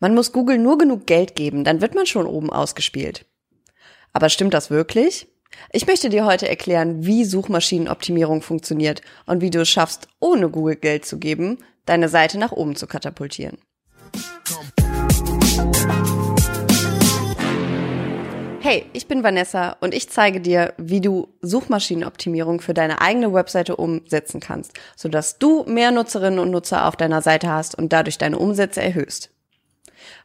Man 0.00 0.14
muss 0.14 0.32
Google 0.32 0.58
nur 0.58 0.78
genug 0.78 1.06
Geld 1.06 1.34
geben, 1.34 1.64
dann 1.64 1.80
wird 1.80 1.94
man 1.94 2.06
schon 2.06 2.26
oben 2.26 2.50
ausgespielt. 2.50 3.26
Aber 4.12 4.28
stimmt 4.28 4.54
das 4.54 4.70
wirklich? 4.70 5.28
Ich 5.72 5.86
möchte 5.86 6.08
dir 6.08 6.26
heute 6.26 6.48
erklären, 6.48 7.06
wie 7.06 7.24
Suchmaschinenoptimierung 7.24 8.42
funktioniert 8.42 9.02
und 9.26 9.40
wie 9.40 9.50
du 9.50 9.60
es 9.60 9.68
schaffst, 9.68 10.08
ohne 10.20 10.50
Google 10.50 10.76
Geld 10.76 11.06
zu 11.06 11.18
geben, 11.18 11.58
deine 11.86 12.08
Seite 12.08 12.38
nach 12.38 12.52
oben 12.52 12.76
zu 12.76 12.86
katapultieren. 12.86 13.58
Hey, 18.60 18.84
ich 18.92 19.06
bin 19.06 19.22
Vanessa 19.22 19.76
und 19.80 19.94
ich 19.94 20.10
zeige 20.10 20.40
dir, 20.40 20.74
wie 20.76 21.00
du 21.00 21.28
Suchmaschinenoptimierung 21.40 22.60
für 22.60 22.74
deine 22.74 23.00
eigene 23.00 23.32
Webseite 23.32 23.76
umsetzen 23.76 24.40
kannst, 24.40 24.72
sodass 24.96 25.38
du 25.38 25.62
mehr 25.68 25.92
Nutzerinnen 25.92 26.40
und 26.40 26.50
Nutzer 26.50 26.86
auf 26.86 26.96
deiner 26.96 27.22
Seite 27.22 27.48
hast 27.48 27.78
und 27.78 27.92
dadurch 27.92 28.18
deine 28.18 28.38
Umsätze 28.40 28.82
erhöhst. 28.82 29.30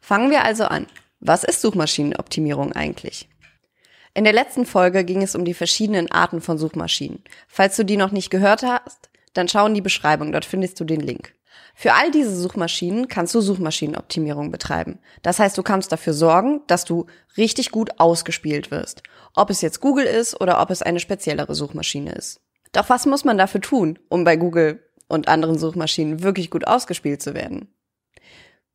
Fangen 0.00 0.30
wir 0.30 0.44
also 0.44 0.64
an. 0.64 0.86
Was 1.20 1.44
ist 1.44 1.60
Suchmaschinenoptimierung 1.60 2.72
eigentlich? 2.72 3.28
In 4.14 4.24
der 4.24 4.32
letzten 4.32 4.66
Folge 4.66 5.04
ging 5.04 5.22
es 5.22 5.34
um 5.34 5.44
die 5.44 5.54
verschiedenen 5.54 6.10
Arten 6.10 6.40
von 6.40 6.58
Suchmaschinen. 6.58 7.22
Falls 7.46 7.76
du 7.76 7.84
die 7.84 7.96
noch 7.96 8.10
nicht 8.10 8.30
gehört 8.30 8.62
hast, 8.62 9.10
dann 9.34 9.48
schau 9.48 9.66
in 9.66 9.74
die 9.74 9.80
Beschreibung, 9.80 10.32
dort 10.32 10.44
findest 10.44 10.80
du 10.80 10.84
den 10.84 11.00
Link. 11.00 11.34
Für 11.74 11.94
all 11.94 12.10
diese 12.10 12.34
Suchmaschinen 12.34 13.08
kannst 13.08 13.34
du 13.34 13.40
Suchmaschinenoptimierung 13.40 14.50
betreiben. 14.50 14.98
Das 15.22 15.38
heißt, 15.38 15.56
du 15.56 15.62
kannst 15.62 15.92
dafür 15.92 16.12
sorgen, 16.12 16.62
dass 16.66 16.84
du 16.84 17.06
richtig 17.36 17.70
gut 17.70 17.98
ausgespielt 17.98 18.70
wirst. 18.70 19.02
Ob 19.34 19.50
es 19.50 19.60
jetzt 19.60 19.80
Google 19.80 20.04
ist 20.04 20.40
oder 20.40 20.60
ob 20.60 20.70
es 20.70 20.82
eine 20.82 21.00
speziellere 21.00 21.54
Suchmaschine 21.54 22.12
ist. 22.12 22.40
Doch 22.72 22.88
was 22.88 23.06
muss 23.06 23.24
man 23.24 23.38
dafür 23.38 23.60
tun, 23.60 23.98
um 24.08 24.24
bei 24.24 24.36
Google 24.36 24.82
und 25.08 25.28
anderen 25.28 25.58
Suchmaschinen 25.58 26.22
wirklich 26.22 26.50
gut 26.50 26.66
ausgespielt 26.66 27.22
zu 27.22 27.34
werden? 27.34 27.72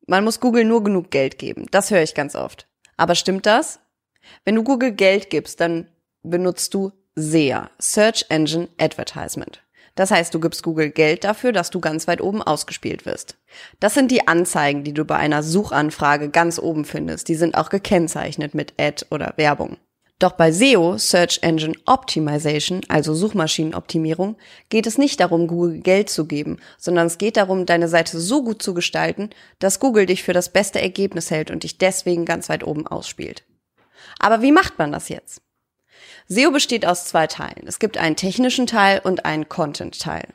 Man 0.07 0.23
muss 0.23 0.39
Google 0.39 0.65
nur 0.65 0.83
genug 0.83 1.11
Geld 1.11 1.39
geben. 1.39 1.65
Das 1.71 1.91
höre 1.91 2.03
ich 2.03 2.13
ganz 2.13 2.35
oft. 2.35 2.67
Aber 2.97 3.15
stimmt 3.15 3.45
das? 3.45 3.79
Wenn 4.43 4.55
du 4.55 4.63
Google 4.63 4.91
Geld 4.91 5.29
gibst, 5.29 5.59
dann 5.59 5.87
benutzt 6.23 6.73
du 6.73 6.91
SEA, 7.15 7.69
Search 7.79 8.25
Engine 8.29 8.67
Advertisement. 8.77 9.61
Das 9.95 10.11
heißt, 10.11 10.33
du 10.33 10.41
gibst 10.41 10.61
Google 10.63 10.89
Geld 10.89 11.23
dafür, 11.23 11.53
dass 11.53 11.69
du 11.69 11.79
ganz 11.79 12.07
weit 12.07 12.19
oben 12.19 12.41
ausgespielt 12.41 13.05
wirst. 13.05 13.37
Das 13.79 13.93
sind 13.93 14.11
die 14.11 14.27
Anzeigen, 14.27 14.83
die 14.83 14.93
du 14.93 15.05
bei 15.05 15.15
einer 15.15 15.41
Suchanfrage 15.41 16.29
ganz 16.29 16.59
oben 16.59 16.83
findest. 16.83 17.29
Die 17.29 17.35
sind 17.35 17.55
auch 17.55 17.69
gekennzeichnet 17.69 18.53
mit 18.53 18.73
Ad 18.77 19.05
oder 19.09 19.33
Werbung. 19.37 19.77
Doch 20.17 20.31
bei 20.31 20.53
SEO, 20.53 20.97
Search 20.97 21.39
Engine 21.41 21.75
Optimization, 21.85 22.81
also 22.87 23.13
Suchmaschinenoptimierung, 23.13 24.37
geht 24.69 24.87
es 24.87 24.97
nicht 24.97 25.19
darum, 25.19 25.47
Google 25.47 25.81
Geld 25.81 26.09
zu 26.09 26.25
geben, 26.25 26.57
sondern 26.77 27.07
es 27.07 27.17
geht 27.17 27.35
darum, 27.35 27.65
deine 27.65 27.89
Seite 27.89 28.17
so 28.19 28.41
gut 28.41 28.61
zu 28.61 28.73
gestalten, 28.73 29.31
dass 29.59 29.81
Google 29.81 30.05
dich 30.05 30.23
für 30.23 30.31
das 30.31 30.49
beste 30.53 30.81
Ergebnis 30.81 31.31
hält 31.31 31.51
und 31.51 31.63
dich 31.63 31.77
deswegen 31.77 32.23
ganz 32.23 32.47
weit 32.47 32.65
oben 32.65 32.87
ausspielt. 32.87 33.43
Aber 34.19 34.41
wie 34.41 34.53
macht 34.53 34.77
man 34.79 34.93
das 34.93 35.09
jetzt? 35.09 35.41
SEO 36.27 36.51
besteht 36.51 36.85
aus 36.85 37.05
zwei 37.05 37.27
Teilen. 37.27 37.67
Es 37.67 37.79
gibt 37.79 37.97
einen 37.97 38.15
technischen 38.15 38.67
Teil 38.67 39.01
und 39.03 39.25
einen 39.25 39.49
Content-Teil. 39.49 40.27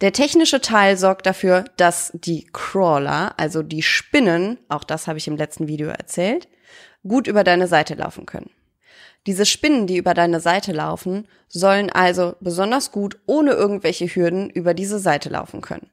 Der 0.00 0.12
technische 0.12 0.60
Teil 0.60 0.96
sorgt 0.96 1.26
dafür, 1.26 1.64
dass 1.76 2.10
die 2.14 2.46
Crawler, 2.52 3.34
also 3.38 3.62
die 3.62 3.82
Spinnen, 3.82 4.58
auch 4.68 4.84
das 4.84 5.06
habe 5.06 5.18
ich 5.18 5.28
im 5.28 5.36
letzten 5.36 5.66
Video 5.66 5.88
erzählt, 5.88 6.48
gut 7.06 7.26
über 7.26 7.44
deine 7.44 7.66
Seite 7.66 7.94
laufen 7.94 8.26
können. 8.26 8.50
Diese 9.28 9.44
Spinnen, 9.44 9.86
die 9.86 9.98
über 9.98 10.14
deine 10.14 10.40
Seite 10.40 10.72
laufen, 10.72 11.28
sollen 11.48 11.90
also 11.90 12.36
besonders 12.40 12.92
gut 12.92 13.18
ohne 13.26 13.52
irgendwelche 13.52 14.06
Hürden 14.06 14.48
über 14.48 14.72
diese 14.72 14.98
Seite 14.98 15.28
laufen 15.28 15.60
können. 15.60 15.90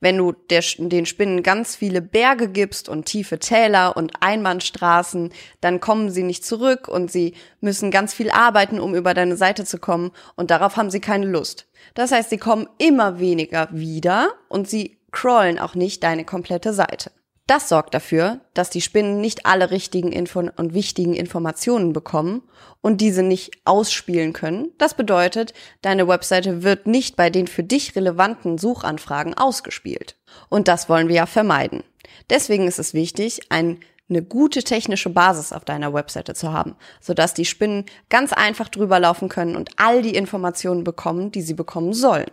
Wenn 0.00 0.16
du 0.16 0.32
der, 0.32 0.64
den 0.78 1.04
Spinnen 1.04 1.42
ganz 1.42 1.76
viele 1.76 2.00
Berge 2.00 2.48
gibst 2.48 2.88
und 2.88 3.04
tiefe 3.04 3.38
Täler 3.38 3.98
und 3.98 4.12
Einbahnstraßen, 4.20 5.30
dann 5.60 5.80
kommen 5.80 6.08
sie 6.08 6.22
nicht 6.22 6.42
zurück 6.42 6.88
und 6.88 7.12
sie 7.12 7.34
müssen 7.60 7.90
ganz 7.90 8.14
viel 8.14 8.30
arbeiten, 8.30 8.80
um 8.80 8.94
über 8.94 9.12
deine 9.12 9.36
Seite 9.36 9.66
zu 9.66 9.76
kommen 9.76 10.10
und 10.36 10.50
darauf 10.50 10.78
haben 10.78 10.90
sie 10.90 11.00
keine 11.00 11.26
Lust. 11.26 11.66
Das 11.92 12.12
heißt, 12.12 12.30
sie 12.30 12.38
kommen 12.38 12.66
immer 12.78 13.20
weniger 13.20 13.68
wieder 13.72 14.32
und 14.48 14.70
sie 14.70 14.96
crawlen 15.12 15.58
auch 15.58 15.74
nicht 15.74 16.02
deine 16.02 16.24
komplette 16.24 16.72
Seite. 16.72 17.10
Das 17.50 17.68
sorgt 17.68 17.94
dafür, 17.94 18.38
dass 18.54 18.70
die 18.70 18.80
Spinnen 18.80 19.20
nicht 19.20 19.44
alle 19.44 19.72
richtigen 19.72 20.12
Info 20.12 20.38
und 20.38 20.72
wichtigen 20.72 21.14
Informationen 21.14 21.92
bekommen 21.92 22.44
und 22.80 23.00
diese 23.00 23.24
nicht 23.24 23.50
ausspielen 23.64 24.32
können. 24.32 24.70
Das 24.78 24.94
bedeutet, 24.94 25.52
deine 25.82 26.06
Webseite 26.06 26.62
wird 26.62 26.86
nicht 26.86 27.16
bei 27.16 27.28
den 27.28 27.48
für 27.48 27.64
dich 27.64 27.96
relevanten 27.96 28.56
Suchanfragen 28.56 29.34
ausgespielt. 29.34 30.14
Und 30.48 30.68
das 30.68 30.88
wollen 30.88 31.08
wir 31.08 31.16
ja 31.16 31.26
vermeiden. 31.26 31.82
Deswegen 32.30 32.68
ist 32.68 32.78
es 32.78 32.94
wichtig, 32.94 33.40
ein 33.48 33.80
eine 34.08 34.22
gute 34.22 34.62
technische 34.62 35.10
Basis 35.10 35.52
auf 35.52 35.64
deiner 35.64 35.92
Webseite 35.92 36.34
zu 36.34 36.52
haben, 36.52 36.76
sodass 37.00 37.34
die 37.34 37.44
Spinnen 37.44 37.84
ganz 38.10 38.32
einfach 38.32 38.68
drüber 38.68 39.00
laufen 39.00 39.28
können 39.28 39.56
und 39.56 39.70
all 39.74 40.02
die 40.02 40.14
Informationen 40.14 40.84
bekommen, 40.84 41.32
die 41.32 41.42
sie 41.42 41.54
bekommen 41.54 41.94
sollen. 41.94 42.30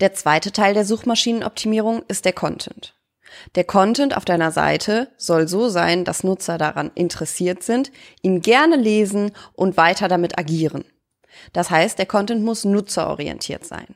Der 0.00 0.12
zweite 0.12 0.50
Teil 0.50 0.74
der 0.74 0.84
Suchmaschinenoptimierung 0.84 2.02
ist 2.08 2.24
der 2.24 2.32
Content. 2.32 2.94
Der 3.54 3.64
Content 3.64 4.16
auf 4.16 4.24
deiner 4.24 4.50
Seite 4.50 5.08
soll 5.16 5.48
so 5.48 5.68
sein, 5.68 6.04
dass 6.04 6.24
Nutzer 6.24 6.58
daran 6.58 6.90
interessiert 6.94 7.62
sind, 7.62 7.90
ihn 8.22 8.40
gerne 8.40 8.76
lesen 8.76 9.32
und 9.54 9.76
weiter 9.76 10.08
damit 10.08 10.38
agieren. 10.38 10.84
Das 11.52 11.70
heißt, 11.70 11.98
der 11.98 12.06
Content 12.06 12.42
muss 12.42 12.64
nutzerorientiert 12.64 13.64
sein. 13.64 13.94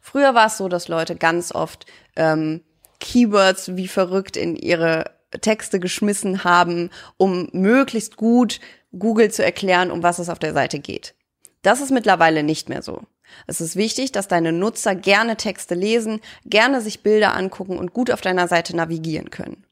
Früher 0.00 0.34
war 0.34 0.46
es 0.46 0.56
so, 0.56 0.68
dass 0.68 0.88
Leute 0.88 1.16
ganz 1.16 1.52
oft 1.52 1.86
ähm, 2.16 2.62
Keywords 3.00 3.76
wie 3.76 3.88
verrückt 3.88 4.36
in 4.36 4.56
ihre 4.56 5.10
Texte 5.40 5.80
geschmissen 5.80 6.44
haben, 6.44 6.90
um 7.16 7.48
möglichst 7.52 8.16
gut 8.16 8.60
Google 8.96 9.30
zu 9.30 9.44
erklären, 9.44 9.90
um 9.90 10.02
was 10.02 10.18
es 10.18 10.28
auf 10.28 10.38
der 10.38 10.54
Seite 10.54 10.78
geht. 10.78 11.14
Das 11.62 11.80
ist 11.80 11.90
mittlerweile 11.90 12.42
nicht 12.42 12.68
mehr 12.68 12.82
so. 12.82 13.02
Es 13.46 13.60
ist 13.60 13.76
wichtig, 13.76 14.12
dass 14.12 14.28
deine 14.28 14.52
Nutzer 14.52 14.94
gerne 14.94 15.36
Texte 15.36 15.74
lesen, 15.74 16.20
gerne 16.44 16.80
sich 16.80 17.02
Bilder 17.02 17.34
angucken 17.34 17.78
und 17.78 17.92
gut 17.92 18.10
auf 18.10 18.20
deiner 18.20 18.48
Seite 18.48 18.76
navigieren 18.76 19.30
können. 19.30 19.64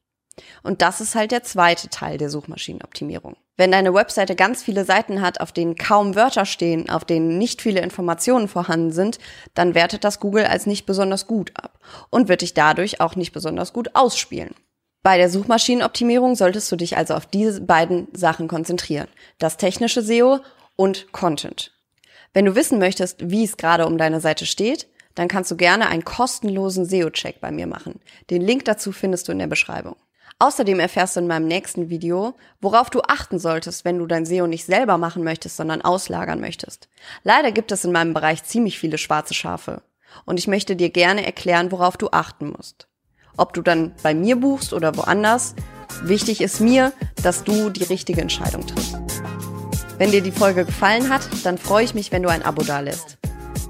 Und 0.63 0.81
das 0.81 1.01
ist 1.01 1.15
halt 1.15 1.31
der 1.31 1.43
zweite 1.43 1.89
Teil 1.89 2.17
der 2.17 2.29
Suchmaschinenoptimierung. 2.29 3.35
Wenn 3.55 3.71
deine 3.71 3.93
Webseite 3.93 4.35
ganz 4.35 4.63
viele 4.63 4.83
Seiten 4.83 5.21
hat, 5.21 5.39
auf 5.39 5.51
denen 5.51 5.75
kaum 5.75 6.15
Wörter 6.15 6.45
stehen, 6.45 6.89
auf 6.89 7.05
denen 7.05 7.37
nicht 7.37 7.61
viele 7.61 7.81
Informationen 7.81 8.47
vorhanden 8.47 8.91
sind, 8.91 9.19
dann 9.53 9.75
wertet 9.75 10.03
das 10.03 10.19
Google 10.19 10.45
als 10.45 10.65
nicht 10.65 10.87
besonders 10.87 11.27
gut 11.27 11.51
ab 11.55 11.79
und 12.09 12.29
wird 12.29 12.41
dich 12.41 12.55
dadurch 12.55 12.99
auch 12.99 13.15
nicht 13.15 13.31
besonders 13.31 13.73
gut 13.73 13.91
ausspielen. 13.93 14.55
Bei 15.03 15.17
der 15.17 15.29
Suchmaschinenoptimierung 15.29 16.35
solltest 16.35 16.71
du 16.71 16.77
dich 16.77 16.97
also 16.97 17.13
auf 17.13 17.27
diese 17.27 17.61
beiden 17.61 18.07
Sachen 18.13 18.47
konzentrieren. 18.47 19.09
Das 19.37 19.57
technische 19.57 20.01
SEO 20.01 20.39
und 20.75 21.11
Content. 21.11 21.72
Wenn 22.33 22.45
du 22.45 22.55
wissen 22.55 22.79
möchtest, 22.79 23.29
wie 23.29 23.43
es 23.43 23.57
gerade 23.57 23.85
um 23.85 23.97
deine 23.97 24.19
Seite 24.19 24.45
steht, 24.45 24.87
dann 25.13 25.27
kannst 25.27 25.51
du 25.51 25.55
gerne 25.55 25.87
einen 25.87 26.03
kostenlosen 26.03 26.85
SEO-Check 26.85 27.39
bei 27.39 27.51
mir 27.51 27.67
machen. 27.67 27.99
Den 28.31 28.41
Link 28.41 28.65
dazu 28.65 28.91
findest 28.91 29.27
du 29.27 29.31
in 29.31 29.39
der 29.39 29.47
Beschreibung. 29.47 29.95
Außerdem 30.39 30.79
erfährst 30.79 31.15
du 31.15 31.19
in 31.19 31.27
meinem 31.27 31.47
nächsten 31.47 31.89
Video, 31.89 32.33
worauf 32.59 32.89
du 32.89 33.01
achten 33.01 33.37
solltest, 33.37 33.85
wenn 33.85 33.99
du 33.99 34.07
dein 34.07 34.25
SEO 34.25 34.47
nicht 34.47 34.65
selber 34.65 34.97
machen 34.97 35.23
möchtest, 35.23 35.57
sondern 35.57 35.83
auslagern 35.83 36.41
möchtest. 36.41 36.89
Leider 37.23 37.51
gibt 37.51 37.71
es 37.71 37.85
in 37.85 37.91
meinem 37.91 38.15
Bereich 38.15 38.43
ziemlich 38.43 38.79
viele 38.79 38.97
schwarze 38.97 39.35
Schafe. 39.35 39.83
Und 40.25 40.39
ich 40.39 40.47
möchte 40.47 40.75
dir 40.75 40.89
gerne 40.89 41.25
erklären, 41.25 41.71
worauf 41.71 41.97
du 41.97 42.09
achten 42.11 42.49
musst. 42.49 42.87
Ob 43.37 43.53
du 43.53 43.61
dann 43.61 43.93
bei 44.01 44.15
mir 44.15 44.35
buchst 44.37 44.73
oder 44.73 44.97
woanders, 44.97 45.53
wichtig 46.01 46.41
ist 46.41 46.59
mir, 46.59 46.93
dass 47.21 47.43
du 47.43 47.69
die 47.69 47.83
richtige 47.83 48.21
Entscheidung 48.21 48.65
triffst. 48.65 48.97
Wenn 50.03 50.11
dir 50.11 50.21
die 50.21 50.33
Folge 50.33 50.65
gefallen 50.65 51.09
hat, 51.09 51.21
dann 51.45 51.57
freue 51.57 51.85
ich 51.85 51.93
mich, 51.93 52.11
wenn 52.11 52.23
du 52.23 52.27
ein 52.27 52.43
Abo 52.43 52.61
dalässt. 52.61 53.17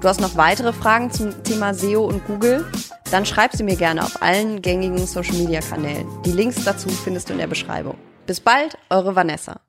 Du 0.00 0.08
hast 0.08 0.20
noch 0.20 0.34
weitere 0.36 0.72
Fragen 0.72 1.12
zum 1.12 1.44
Thema 1.44 1.74
SEO 1.74 2.04
und 2.06 2.26
Google? 2.26 2.66
Dann 3.12 3.24
schreib 3.24 3.52
sie 3.54 3.62
mir 3.62 3.76
gerne 3.76 4.02
auf 4.02 4.20
allen 4.20 4.60
gängigen 4.60 5.06
Social 5.06 5.36
Media 5.36 5.60
Kanälen. 5.60 6.08
Die 6.24 6.32
Links 6.32 6.64
dazu 6.64 6.88
findest 6.88 7.28
du 7.28 7.34
in 7.34 7.38
der 7.38 7.46
Beschreibung. 7.46 7.96
Bis 8.26 8.40
bald, 8.40 8.76
eure 8.90 9.14
Vanessa. 9.14 9.60